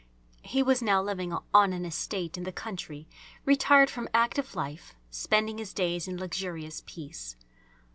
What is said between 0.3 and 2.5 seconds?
He was now living on an estate in